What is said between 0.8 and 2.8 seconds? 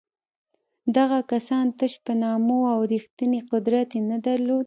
دغه کسان تش په نامه وو او